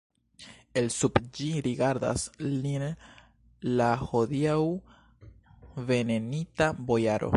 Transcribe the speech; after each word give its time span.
El 0.79 0.87
sub 0.93 1.19
ĝi 1.39 1.49
rigardas 1.67 2.23
lin 2.45 2.85
la 3.81 3.91
hodiaŭ 4.07 4.59
venenita 5.93 6.73
bojaro. 6.91 7.29